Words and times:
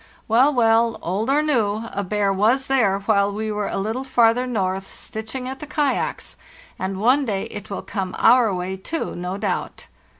Well, 0.27 0.51
well, 0.51 0.97
old 1.03 1.29
or 1.29 1.43
new, 1.43 1.83
a 1.93 2.03
bear 2.03 2.33
was 2.33 2.65
there 2.65 2.97
while 3.01 3.31
we 3.31 3.51
were 3.51 3.67
a 3.67 3.77
little 3.77 4.03
farther 4.03 4.47
north, 4.47 4.87
stitching 4.87 5.47
at 5.47 5.59
the 5.59 5.67
kayaks, 5.67 6.37
and 6.79 6.99
one 6.99 7.23
day 7.23 7.43
it 7.51 7.69
will 7.69 7.83
come 7.83 8.15
our 8.17 8.51
way, 8.51 8.77
too, 8.77 9.15
no 9.15 9.37
doubt! 9.37 9.85